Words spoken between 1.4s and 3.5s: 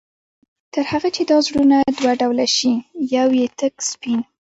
زړونه دوه ډوله شي، يو ئې